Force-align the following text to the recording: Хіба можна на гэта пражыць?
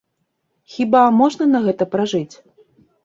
Хіба 0.75 1.03
можна 1.19 1.45
на 1.53 1.59
гэта 1.67 1.83
пражыць? 1.93 2.35